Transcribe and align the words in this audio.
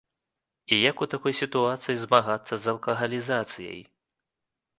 І 0.65 0.75
як 0.89 1.03
у 1.05 1.07
такой 1.13 1.33
сітуацыі 1.41 1.99
змагацца 2.05 2.53
з 2.65 2.73
алкагалізацыяй? 2.75 3.81